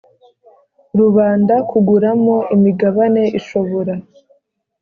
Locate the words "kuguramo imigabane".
1.69-3.23